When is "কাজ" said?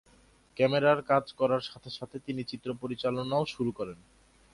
1.03-1.25